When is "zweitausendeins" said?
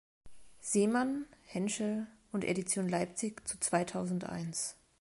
3.59-4.75